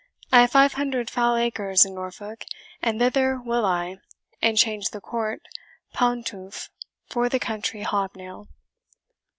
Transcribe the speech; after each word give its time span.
I 0.33 0.41
have 0.41 0.49
five 0.51 0.73
hundred 0.73 1.11
foul 1.11 1.35
acres 1.35 1.85
in 1.85 1.93
Norfolk, 1.93 2.45
and 2.81 2.97
thither 2.97 3.39
will 3.39 3.65
I, 3.67 3.97
and 4.41 4.57
change 4.57 4.89
the 4.89 4.99
court 4.99 5.43
pantoufle 5.93 6.69
for 7.07 7.29
the 7.29 7.37
country 7.37 7.83
hobnail." 7.83 8.47